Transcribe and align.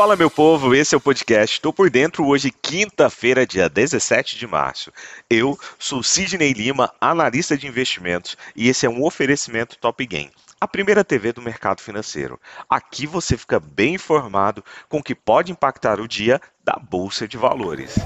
Fala 0.00 0.16
meu 0.16 0.30
povo, 0.30 0.74
esse 0.74 0.94
é 0.94 0.96
o 0.96 1.00
podcast 1.00 1.56
Estou 1.56 1.74
por 1.74 1.90
dentro 1.90 2.26
hoje, 2.26 2.50
quinta-feira, 2.50 3.46
dia 3.46 3.68
17 3.68 4.38
de 4.38 4.46
março. 4.46 4.90
Eu 5.28 5.58
sou 5.78 6.02
Sidney 6.02 6.54
Lima, 6.54 6.90
analista 6.98 7.54
de 7.54 7.66
investimentos, 7.66 8.34
e 8.56 8.70
esse 8.70 8.86
é 8.86 8.88
um 8.88 9.04
oferecimento 9.04 9.76
Top 9.76 10.02
Game, 10.06 10.32
a 10.58 10.66
primeira 10.66 11.04
TV 11.04 11.34
do 11.34 11.42
mercado 11.42 11.82
financeiro. 11.82 12.40
Aqui 12.66 13.06
você 13.06 13.36
fica 13.36 13.60
bem 13.60 13.96
informado 13.96 14.64
com 14.88 15.00
o 15.00 15.02
que 15.02 15.14
pode 15.14 15.52
impactar 15.52 16.00
o 16.00 16.08
dia 16.08 16.40
da 16.64 16.80
bolsa 16.80 17.28
de 17.28 17.36
valores. 17.36 17.96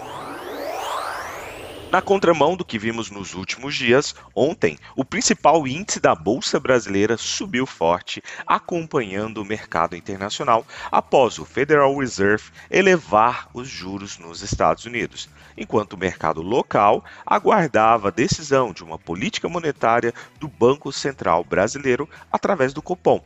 Na 1.94 2.02
contramão 2.02 2.56
do 2.56 2.64
que 2.64 2.76
vimos 2.76 3.08
nos 3.08 3.34
últimos 3.34 3.76
dias, 3.76 4.16
ontem 4.34 4.76
o 4.96 5.04
principal 5.04 5.64
índice 5.64 6.00
da 6.00 6.12
Bolsa 6.12 6.58
Brasileira 6.58 7.16
subiu 7.16 7.66
forte, 7.66 8.20
acompanhando 8.44 9.40
o 9.40 9.44
mercado 9.44 9.94
internacional 9.94 10.66
após 10.90 11.38
o 11.38 11.44
Federal 11.44 11.96
Reserve 11.96 12.50
elevar 12.68 13.48
os 13.54 13.68
juros 13.68 14.18
nos 14.18 14.42
Estados 14.42 14.84
Unidos, 14.86 15.28
enquanto 15.56 15.92
o 15.92 15.96
mercado 15.96 16.42
local 16.42 17.04
aguardava 17.24 18.08
a 18.08 18.10
decisão 18.10 18.72
de 18.72 18.82
uma 18.82 18.98
política 18.98 19.48
monetária 19.48 20.12
do 20.40 20.48
Banco 20.48 20.90
Central 20.90 21.44
Brasileiro 21.44 22.10
através 22.32 22.72
do 22.72 22.82
Copom. 22.82 23.22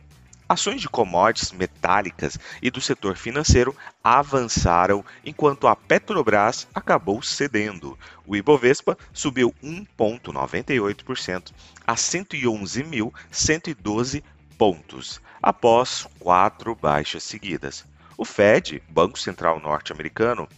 Ações 0.49 0.81
de 0.81 0.89
commodities 0.89 1.51
metálicas 1.51 2.39
e 2.59 2.71
do 2.71 2.81
setor 2.81 3.15
financeiro 3.15 3.77
avançaram, 4.03 5.05
enquanto 5.23 5.67
a 5.67 5.75
Petrobras 5.75 6.67
acabou 6.73 7.21
cedendo. 7.21 7.95
O 8.25 8.35
Ibovespa 8.35 8.97
subiu 9.13 9.53
1,98% 9.63 11.51
a 11.85 11.93
111.112 11.93 14.23
pontos, 14.57 15.21
após 15.39 16.07
quatro 16.17 16.73
baixas 16.73 17.21
seguidas. 17.21 17.85
O 18.17 18.25
Fed, 18.25 18.81
Banco 18.89 19.19
Central 19.19 19.59
Norte-Americano, 19.59 20.49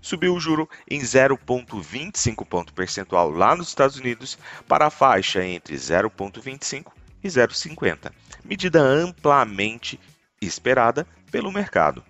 subiu 0.00 0.36
o 0.36 0.40
juro 0.40 0.70
em 0.88 1.00
0,25 1.00 2.46
ponto 2.46 2.72
percentual 2.72 3.32
lá 3.32 3.56
nos 3.56 3.66
Estados 3.66 3.96
Unidos 3.96 4.38
para 4.68 4.86
a 4.86 4.90
faixa 4.90 5.44
entre 5.44 5.74
0,25 5.74 6.92
e 7.26 7.28
0,50, 7.28 8.12
medida 8.44 8.80
amplamente 8.80 9.98
esperada 10.40 11.06
pelo 11.30 11.52
mercado. 11.52 12.02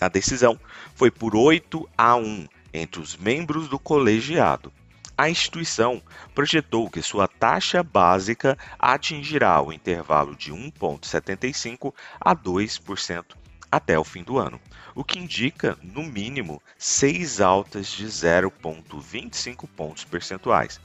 A 0.00 0.08
decisão 0.08 0.58
foi 0.94 1.10
por 1.10 1.34
8 1.34 1.88
a 1.96 2.14
1 2.16 2.46
entre 2.72 3.00
os 3.00 3.16
membros 3.16 3.68
do 3.68 3.78
colegiado. 3.78 4.72
A 5.16 5.30
instituição 5.30 6.02
projetou 6.34 6.90
que 6.90 7.00
sua 7.00 7.28
taxa 7.28 7.82
básica 7.82 8.58
atingirá 8.78 9.62
o 9.62 9.72
intervalo 9.72 10.34
de 10.34 10.52
1,75% 10.52 11.94
a 12.20 12.34
2% 12.34 13.24
até 13.70 13.98
o 13.98 14.04
fim 14.04 14.22
do 14.22 14.38
ano, 14.38 14.60
o 14.94 15.02
que 15.02 15.18
indica, 15.18 15.76
no 15.82 16.04
mínimo, 16.04 16.62
seis 16.78 17.40
altas 17.40 17.88
de 17.88 18.06
0,25 18.06 19.68
pontos 19.68 20.04
percentuais. 20.04 20.80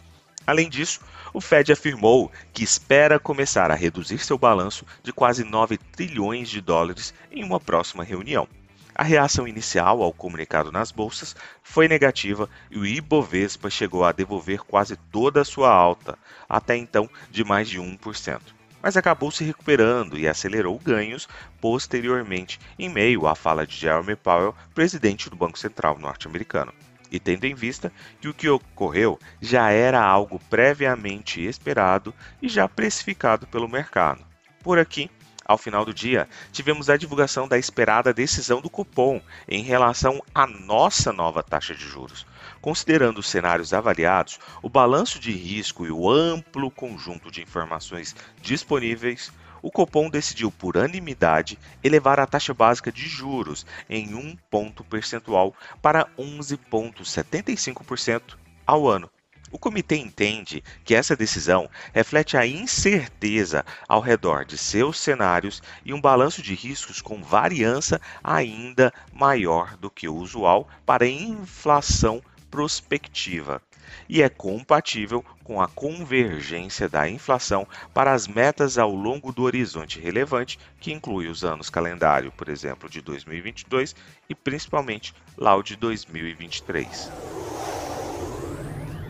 Além 0.50 0.68
disso, 0.68 1.00
o 1.32 1.40
Fed 1.40 1.72
afirmou 1.72 2.32
que 2.52 2.64
espera 2.64 3.20
começar 3.20 3.70
a 3.70 3.76
reduzir 3.76 4.18
seu 4.18 4.36
balanço 4.36 4.84
de 5.04 5.14
quase 5.14 5.44
9 5.44 5.78
trilhões 5.78 6.50
de 6.50 6.60
dólares 6.60 7.14
em 7.32 7.44
uma 7.44 7.60
próxima 7.60 8.04
reunião. 8.04 8.48
A 8.96 9.04
reação 9.04 9.48
inicial 9.48 10.02
ao 10.02 10.12
comunicado 10.12 10.72
nas 10.72 10.92
bolsas 10.92 11.36
foi 11.62 11.88
negativa 11.88 12.50
e 12.72 12.80
o 12.80 12.86
Ibovespa 12.88 13.70
chegou 13.70 14.04
a 14.04 14.12
devolver 14.12 14.62
quase 14.62 14.98
toda 15.12 15.42
a 15.42 15.46
sua 15.46 15.72
alta, 15.72 16.18
até 16.50 16.76
então 16.76 17.08
de 17.30 17.44
mais 17.44 17.70
de 17.70 17.80
1%. 17.80 18.42
Mas 18.82 18.98
acabou 18.98 19.30
se 19.30 19.44
recuperando 19.44 20.18
e 20.18 20.28
acelerou 20.28 20.80
ganhos 20.80 21.30
posteriormente, 21.62 22.60
em 22.80 22.90
meio 22.90 23.28
à 23.28 23.36
fala 23.36 23.68
de 23.68 23.78
Jeremy 23.78 24.16
Powell, 24.16 24.56
presidente 24.74 25.30
do 25.30 25.36
Banco 25.36 25.60
Central 25.60 26.00
norte-americano 26.00 26.74
e 27.12 27.20
tendo 27.20 27.46
em 27.46 27.56
vista 27.56 27.92
que 28.20 28.28
o 28.28 28.34
que 28.34 28.50
ocorreu 28.50 29.20
já 29.42 29.72
era 29.72 30.02
algo 30.02 30.40
previamente 30.50 31.42
esperado 31.42 32.14
e 32.42 32.48
já 32.48 32.68
precificado 32.68 33.48
pelo 33.48 33.68
mercado. 33.68 34.26
Por 34.62 34.78
aqui, 34.78 35.10
ao 35.50 35.58
final 35.58 35.84
do 35.84 35.92
dia, 35.92 36.30
tivemos 36.52 36.92
a 36.92 36.98
divulgação 36.98 37.48
da 37.48 37.58
esperada 37.58 38.14
decisão 38.14 38.62
do 38.62 38.70
cupom 38.70 39.20
em 39.48 39.64
relação 39.64 40.22
à 40.36 40.46
nossa 40.46 41.12
nova 41.12 41.42
taxa 41.42 41.74
de 41.74 41.84
juros. 41.84 42.24
Considerando 42.62 43.18
os 43.18 43.28
cenários 43.28 43.74
avaliados, 43.74 44.40
o 44.62 44.70
balanço 44.70 45.20
de 45.20 45.32
risco 45.32 45.88
e 45.88 45.92
o 45.92 46.08
amplo 46.08 46.70
conjunto 46.70 47.32
de 47.32 47.42
informações 47.42 48.16
disponíveis, 48.44 49.32
o 49.62 49.72
Copom 49.72 50.10
decidiu 50.10 50.52
por 50.52 50.78
unanimidade 50.78 51.60
elevar 51.84 52.20
a 52.20 52.26
taxa 52.26 52.54
básica 52.54 52.92
de 52.92 53.08
juros 53.08 53.66
em 53.90 54.16
um 54.16 54.36
ponto 54.50 54.84
percentual 54.84 55.54
para 55.82 56.08
11,75% 56.18 58.38
ao 58.66 58.88
ano. 58.88 59.10
O 59.52 59.58
comitê 59.58 59.96
entende 59.96 60.64
que 60.86 60.94
essa 60.94 61.16
decisão 61.16 61.68
reflete 61.92 62.38
a 62.38 62.46
incerteza 62.46 63.66
ao 63.88 64.00
redor 64.00 64.46
de 64.46 64.56
seus 64.58 65.00
cenários 65.00 65.64
e 65.84 65.92
um 65.92 66.00
balanço 66.00 66.42
de 66.42 66.54
riscos 66.54 67.02
com 67.02 67.24
variância 67.24 68.00
ainda 68.24 68.94
maior 69.12 69.76
do 69.78 69.90
que 69.90 70.08
o 70.08 70.16
usual 70.16 70.68
para 70.86 71.08
inflação 71.08 72.22
prospectiva 72.52 73.60
e 74.08 74.22
é 74.22 74.30
compatível 74.30 75.24
com 75.44 75.62
a 75.62 75.68
convergência 75.68 76.88
da 76.88 77.10
inflação 77.10 77.68
para 77.94 78.14
as 78.14 78.28
metas 78.28 78.78
ao 78.78 78.94
longo 78.94 79.32
do 79.32 79.44
horizonte 79.44 80.00
relevante, 80.00 80.60
que 80.80 80.92
inclui 80.92 81.28
os 81.28 81.44
anos 81.44 81.70
calendário, 81.70 82.32
por 82.32 82.50
exemplo, 82.50 82.90
de 82.90 83.02
2022 83.02 83.96
e 84.30 84.36
principalmente 84.36 85.14
lá 85.38 85.56
o 85.56 85.64
de 85.64 85.76
2023. 85.76 87.12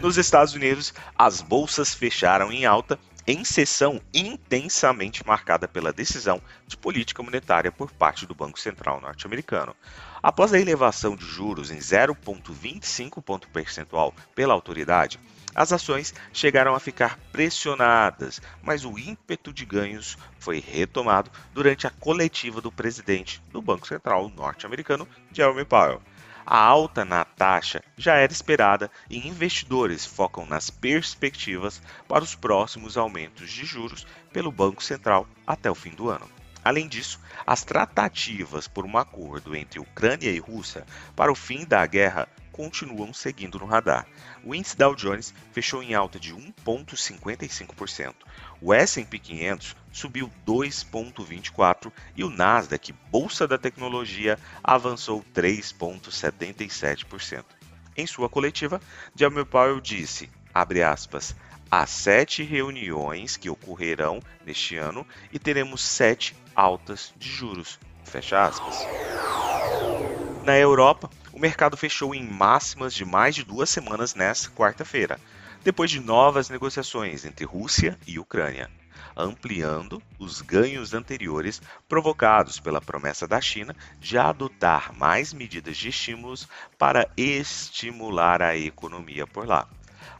Nos 0.01 0.17
Estados 0.17 0.53
Unidos, 0.53 0.93
as 1.17 1.41
bolsas 1.41 1.93
fecharam 1.93 2.53
em 2.53 2.65
alta 2.65 2.97
em 3.29 3.43
sessão 3.43 4.01
intensamente 4.11 5.23
marcada 5.23 5.67
pela 5.67 5.93
decisão 5.93 6.41
de 6.65 6.75
política 6.75 7.21
monetária 7.21 7.71
por 7.71 7.91
parte 7.91 8.25
do 8.25 8.33
Banco 8.33 8.59
Central 8.59 8.99
norte-americano. 8.99 9.75
Após 10.23 10.51
a 10.51 10.59
elevação 10.59 11.15
de 11.15 11.25
juros 11.25 11.69
em 11.69 11.77
0,25 11.77 13.21
ponto 13.21 13.47
percentual 13.49 14.15
pela 14.33 14.55
autoridade, 14.55 15.19
as 15.53 15.71
ações 15.71 16.11
chegaram 16.33 16.73
a 16.73 16.79
ficar 16.79 17.19
pressionadas, 17.31 18.41
mas 18.63 18.83
o 18.83 18.97
ímpeto 18.97 19.53
de 19.53 19.63
ganhos 19.63 20.17
foi 20.39 20.59
retomado 20.59 21.29
durante 21.53 21.85
a 21.85 21.91
coletiva 21.91 22.59
do 22.59 22.71
presidente 22.71 23.43
do 23.51 23.61
Banco 23.61 23.87
Central 23.87 24.27
norte-americano, 24.29 25.07
Jeremy 25.31 25.65
Powell. 25.65 26.01
A 26.51 26.57
alta 26.57 27.05
na 27.05 27.23
taxa 27.23 27.83
já 27.95 28.15
era 28.15 28.31
esperada 28.31 28.89
e 29.07 29.27
investidores 29.27 30.03
focam 30.03 30.47
nas 30.47 30.71
perspectivas 30.71 31.79
para 32.07 32.23
os 32.23 32.33
próximos 32.33 32.97
aumentos 32.97 33.51
de 33.51 33.63
juros 33.63 34.07
pelo 34.33 34.51
Banco 34.51 34.83
Central 34.83 35.27
até 35.45 35.69
o 35.69 35.75
fim 35.75 35.91
do 35.91 36.09
ano. 36.09 36.27
Além 36.65 36.87
disso, 36.87 37.19
as 37.45 37.63
tratativas 37.63 38.67
por 38.67 38.83
um 38.83 38.97
acordo 38.97 39.55
entre 39.55 39.79
Ucrânia 39.79 40.31
e 40.31 40.39
Rússia 40.39 40.87
para 41.15 41.31
o 41.31 41.35
fim 41.35 41.65
da 41.65 41.85
guerra 41.85 42.27
continuam 42.59 43.13
seguindo 43.13 43.57
no 43.57 43.65
radar. 43.65 44.05
O 44.43 44.53
índice 44.53 44.75
Dow 44.75 44.93
Jones 44.93 45.33
fechou 45.53 45.81
em 45.81 45.93
alta 45.93 46.19
de 46.19 46.35
1,55%. 46.35 48.13
O 48.61 48.73
S&P 48.73 49.17
500 49.17 49.77
subiu 49.93 50.29
2,24% 50.45 51.89
e 52.17 52.23
o 52.25 52.29
Nasdaq, 52.29 52.91
bolsa 53.09 53.47
da 53.47 53.57
tecnologia, 53.57 54.37
avançou 54.61 55.23
3,77%. 55.33 57.45
Em 57.95 58.05
sua 58.05 58.27
coletiva, 58.27 58.81
Jeremy 59.15 59.45
Powell 59.45 59.79
disse, 59.79 60.29
abre 60.53 60.83
aspas, 60.83 61.33
há 61.71 61.85
sete 61.85 62.43
reuniões 62.43 63.37
que 63.37 63.49
ocorrerão 63.49 64.19
neste 64.45 64.75
ano 64.75 65.07
e 65.31 65.39
teremos 65.39 65.81
sete 65.81 66.35
altas 66.53 67.13
de 67.17 67.29
juros. 67.29 67.79
Fecha 68.03 68.43
aspas. 68.43 69.08
Na 70.41 70.57
Europa, 70.57 71.09
o 71.33 71.39
mercado 71.39 71.75
fechou 71.75 72.15
em 72.15 72.23
máximas 72.23 72.93
de 72.93 73.03
mais 73.03 73.35
de 73.35 73.43
duas 73.43 73.69
semanas 73.69 74.15
nesta 74.15 74.49
quarta-feira, 74.49 75.19
depois 75.65 75.91
de 75.91 75.99
novas 75.99 76.49
negociações 76.49 77.25
entre 77.25 77.43
Rússia 77.43 77.99
e 78.07 78.17
Ucrânia, 78.17 78.71
ampliando 79.17 80.01
os 80.17 80.39
ganhos 80.39 80.93
anteriores 80.93 81.61
provocados 81.89 82.57
pela 82.57 82.79
promessa 82.79 83.27
da 83.27 83.41
China 83.41 83.75
de 83.99 84.17
adotar 84.17 84.93
mais 84.97 85.33
medidas 85.33 85.75
de 85.75 85.89
estímulos 85.89 86.47
para 86.77 87.09
estimular 87.17 88.41
a 88.41 88.55
economia 88.55 89.27
por 89.27 89.45
lá. 89.45 89.67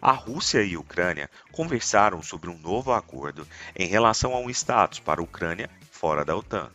A 0.02 0.12
Rússia 0.12 0.62
e 0.62 0.76
a 0.76 0.80
Ucrânia 0.80 1.30
conversaram 1.54 2.22
sobre 2.22 2.50
um 2.50 2.58
novo 2.58 2.92
acordo 2.92 3.48
em 3.74 3.88
relação 3.88 4.34
a 4.34 4.40
um 4.40 4.50
status 4.50 5.00
para 5.00 5.22
a 5.22 5.24
Ucrânia 5.24 5.70
fora 5.90 6.26
da 6.26 6.36
OTAN 6.36 6.70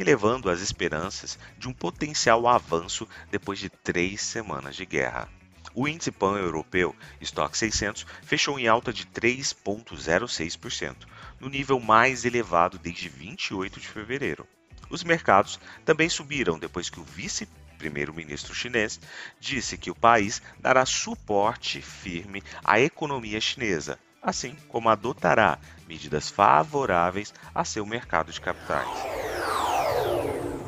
elevando 0.00 0.48
as 0.48 0.60
esperanças 0.60 1.38
de 1.58 1.68
um 1.68 1.72
potencial 1.72 2.48
avanço 2.48 3.06
depois 3.30 3.58
de 3.58 3.68
três 3.68 4.22
semanas 4.22 4.74
de 4.74 4.86
guerra. 4.86 5.28
O 5.74 5.86
índice 5.86 6.10
pan-europeu 6.10 6.96
Stock 7.20 7.56
600 7.56 8.06
fechou 8.22 8.58
em 8.58 8.66
alta 8.66 8.92
de 8.92 9.06
3,06%, 9.06 10.96
no 11.38 11.48
nível 11.48 11.78
mais 11.78 12.24
elevado 12.24 12.78
desde 12.78 13.08
28 13.08 13.78
de 13.78 13.86
fevereiro. 13.86 14.46
Os 14.88 15.04
mercados 15.04 15.60
também 15.84 16.08
subiram 16.08 16.58
depois 16.58 16.90
que 16.90 16.98
o 16.98 17.04
vice 17.04 17.46
primeiro-ministro 17.78 18.54
chinês 18.54 18.98
disse 19.38 19.78
que 19.78 19.90
o 19.90 19.94
país 19.94 20.42
dará 20.58 20.84
suporte 20.84 21.80
firme 21.80 22.42
à 22.64 22.80
economia 22.80 23.40
chinesa, 23.40 23.98
assim 24.20 24.56
como 24.68 24.88
adotará 24.88 25.58
medidas 25.86 26.28
favoráveis 26.28 27.32
a 27.54 27.64
seu 27.64 27.86
mercado 27.86 28.32
de 28.32 28.40
capitais. 28.40 29.08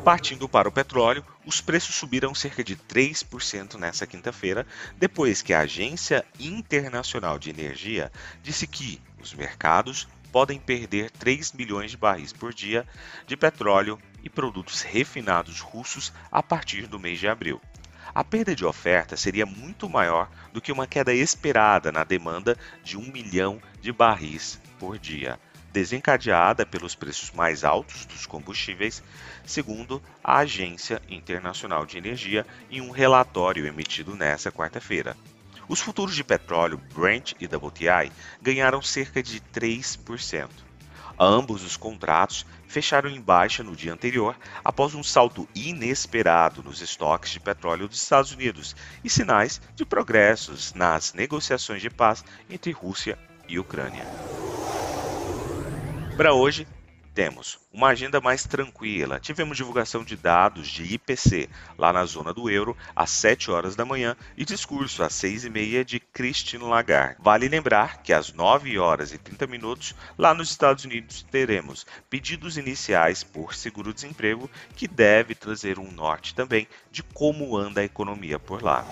Partindo 0.04 0.48
para 0.48 0.68
o 0.68 0.72
petróleo, 0.72 1.24
os 1.46 1.60
preços 1.60 1.94
subiram 1.94 2.34
cerca 2.34 2.64
de 2.64 2.74
3% 2.74 3.78
nesta 3.78 4.04
quinta-feira, 4.04 4.66
depois 4.96 5.42
que 5.42 5.54
a 5.54 5.60
Agência 5.60 6.24
Internacional 6.40 7.38
de 7.38 7.50
Energia 7.50 8.10
disse 8.42 8.66
que 8.66 9.00
os 9.20 9.32
mercados 9.32 10.08
podem 10.32 10.58
perder 10.58 11.08
3 11.12 11.52
milhões 11.52 11.92
de 11.92 11.96
barris 11.96 12.32
por 12.32 12.52
dia 12.52 12.84
de 13.28 13.36
petróleo 13.36 13.96
e 14.24 14.28
produtos 14.28 14.82
refinados 14.82 15.60
russos 15.60 16.12
a 16.32 16.42
partir 16.42 16.88
do 16.88 16.98
mês 16.98 17.20
de 17.20 17.28
abril. 17.28 17.60
A 18.12 18.24
perda 18.24 18.56
de 18.56 18.64
oferta 18.64 19.16
seria 19.16 19.46
muito 19.46 19.88
maior 19.88 20.28
do 20.52 20.60
que 20.60 20.72
uma 20.72 20.86
queda 20.86 21.14
esperada 21.14 21.92
na 21.92 22.02
demanda 22.02 22.58
de 22.82 22.96
1 22.96 23.12
milhão 23.12 23.62
de 23.80 23.92
barris 23.92 24.60
por 24.80 24.98
dia 24.98 25.38
desencadeada 25.72 26.66
pelos 26.66 26.94
preços 26.94 27.30
mais 27.30 27.64
altos 27.64 28.04
dos 28.04 28.26
combustíveis, 28.26 29.02
segundo 29.44 30.02
a 30.22 30.38
Agência 30.38 31.00
Internacional 31.08 31.86
de 31.86 31.98
Energia 31.98 32.46
em 32.70 32.80
um 32.80 32.90
relatório 32.90 33.66
emitido 33.66 34.14
nesta 34.14 34.52
quarta-feira. 34.52 35.16
Os 35.68 35.80
futuros 35.80 36.14
de 36.14 36.22
petróleo 36.22 36.80
Brent 36.94 37.32
e 37.40 37.46
WTI 37.46 38.12
ganharam 38.42 38.82
cerca 38.82 39.22
de 39.22 39.40
3%. 39.40 40.48
Ambos 41.18 41.62
os 41.62 41.76
contratos 41.76 42.44
fecharam 42.66 43.08
em 43.08 43.20
baixa 43.20 43.62
no 43.62 43.76
dia 43.76 43.92
anterior 43.92 44.36
após 44.64 44.94
um 44.94 45.02
salto 45.02 45.48
inesperado 45.54 46.62
nos 46.62 46.80
estoques 46.80 47.30
de 47.30 47.40
petróleo 47.40 47.86
dos 47.86 48.02
Estados 48.02 48.32
Unidos 48.32 48.74
e 49.04 49.10
sinais 49.10 49.60
de 49.76 49.84
progressos 49.84 50.72
nas 50.74 51.12
negociações 51.12 51.80
de 51.80 51.90
paz 51.90 52.24
entre 52.50 52.72
Rússia 52.72 53.18
e 53.48 53.58
Ucrânia. 53.58 54.06
Para 56.16 56.34
hoje, 56.34 56.66
temos 57.14 57.58
uma 57.72 57.88
agenda 57.88 58.20
mais 58.20 58.44
tranquila. 58.44 59.18
Tivemos 59.18 59.56
divulgação 59.56 60.04
de 60.04 60.14
dados 60.14 60.68
de 60.68 60.94
IPC 60.94 61.48
lá 61.76 61.92
na 61.92 62.04
zona 62.04 62.32
do 62.32 62.50
euro 62.50 62.76
às 62.94 63.10
7 63.10 63.50
horas 63.50 63.74
da 63.74 63.84
manhã 63.84 64.16
e 64.36 64.44
discurso 64.44 65.02
às 65.02 65.14
6 65.14 65.46
e 65.46 65.50
meia 65.50 65.84
de 65.84 65.98
Christine 65.98 66.64
Lagarde. 66.64 67.16
Vale 67.20 67.48
lembrar 67.48 68.02
que 68.02 68.12
às 68.12 68.32
9 68.32 68.78
horas 68.78 69.12
e 69.12 69.18
30 69.18 69.46
minutos 69.46 69.94
lá 70.18 70.34
nos 70.34 70.50
Estados 70.50 70.84
Unidos 70.84 71.26
teremos 71.30 71.86
pedidos 72.08 72.56
iniciais 72.56 73.24
por 73.24 73.54
seguro-desemprego 73.54 74.50
que 74.76 74.86
deve 74.86 75.34
trazer 75.34 75.78
um 75.78 75.90
norte 75.90 76.34
também 76.34 76.68
de 76.90 77.02
como 77.02 77.56
anda 77.56 77.80
a 77.80 77.84
economia 77.84 78.38
por 78.38 78.62
lá. 78.62 78.84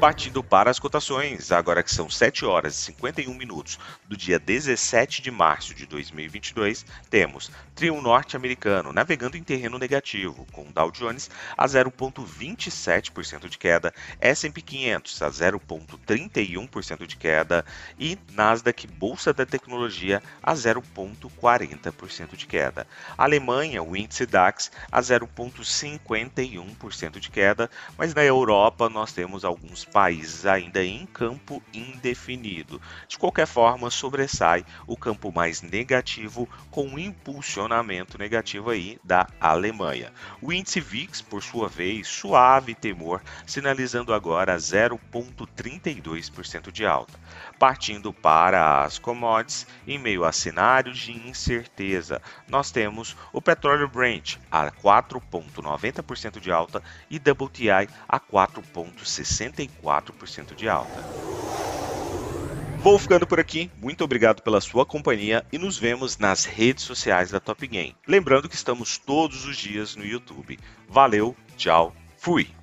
Partindo 0.00 0.42
para 0.42 0.70
as 0.70 0.78
cotações, 0.78 1.52
agora 1.52 1.82
que 1.82 1.92
são 1.92 2.08
7 2.08 2.46
horas 2.46 2.74
e 2.74 2.84
51 2.84 3.34
minutos 3.34 3.78
do 4.08 4.16
dia 4.16 4.38
17 4.38 5.20
de 5.20 5.30
março 5.30 5.74
de 5.74 5.84
2022, 5.84 6.86
temos 7.10 7.50
trio 7.74 8.00
norte-americano 8.00 8.94
navegando 8.94 9.36
em 9.36 9.42
terreno 9.42 9.78
negativo, 9.78 10.46
com 10.52 10.72
Dow 10.72 10.90
Jones 10.90 11.28
a 11.54 11.66
0,27% 11.66 13.46
de 13.46 13.58
queda, 13.58 13.92
S&P 14.18 14.62
500 14.62 15.20
a 15.20 15.28
0,31% 15.28 17.06
de 17.06 17.18
queda 17.18 17.62
e 17.98 18.18
Nasdaq 18.32 18.86
Bolsa 18.86 19.34
da 19.34 19.44
Tecnologia 19.44 20.22
a 20.42 20.54
0,40% 20.54 22.36
de 22.36 22.46
queda. 22.46 22.86
Alemanha, 23.18 23.82
o 23.82 23.94
índice 23.94 24.24
DAX 24.24 24.72
a 24.90 25.02
0,51% 25.02 27.18
de 27.18 27.30
queda, 27.30 27.70
mas 27.98 28.14
na 28.14 28.24
Europa 28.24 28.88
nós 28.88 29.12
temos 29.12 29.44
alguns 29.44 29.89
países 29.90 30.46
ainda 30.46 30.82
em 30.84 31.04
campo 31.06 31.60
indefinido. 31.74 32.80
De 33.08 33.18
qualquer 33.18 33.46
forma, 33.46 33.90
sobressai 33.90 34.64
o 34.86 34.96
campo 34.96 35.32
mais 35.32 35.60
negativo 35.62 36.48
com 36.70 36.86
um 36.86 36.96
impulsionamento 36.98 38.16
negativo 38.16 38.70
aí 38.70 38.98
da 39.02 39.26
Alemanha. 39.40 40.12
O 40.40 40.52
índice 40.52 40.78
VIX, 40.80 41.20
por 41.22 41.42
sua 41.42 41.68
vez, 41.68 42.06
suave 42.06 42.72
temor, 42.74 43.20
sinalizando 43.46 44.14
agora 44.14 44.56
0,32% 44.56 46.70
de 46.70 46.86
alta. 46.86 47.18
Partindo 47.58 48.12
para 48.12 48.84
as 48.84 48.98
commodities, 48.98 49.66
em 49.86 49.98
meio 49.98 50.24
a 50.24 50.32
cenários 50.32 50.98
de 50.98 51.12
incerteza, 51.12 52.20
nós 52.48 52.70
temos 52.70 53.16
o 53.32 53.42
petróleo 53.42 53.88
Brent 53.88 54.36
a 54.50 54.70
4,90% 54.70 56.40
de 56.40 56.50
alta 56.50 56.82
e 57.10 57.16
WTI 57.16 57.88
a 58.08 58.20
4,64% 58.20 59.79
de 60.54 60.68
alta. 60.68 61.00
Vou 62.82 62.98
ficando 62.98 63.26
por 63.26 63.38
aqui, 63.38 63.70
muito 63.78 64.02
obrigado 64.02 64.42
pela 64.42 64.60
sua 64.60 64.86
companhia 64.86 65.44
e 65.52 65.58
nos 65.58 65.76
vemos 65.76 66.16
nas 66.16 66.46
redes 66.46 66.84
sociais 66.84 67.30
da 67.30 67.38
Top 67.38 67.66
Game. 67.66 67.94
Lembrando 68.06 68.48
que 68.48 68.54
estamos 68.54 68.96
todos 68.96 69.44
os 69.44 69.56
dias 69.56 69.94
no 69.96 70.04
YouTube. 70.04 70.58
Valeu, 70.88 71.36
tchau, 71.56 71.94
fui! 72.16 72.59